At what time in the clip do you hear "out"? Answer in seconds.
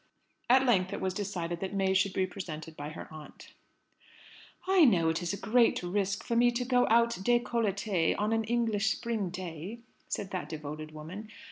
6.87-7.11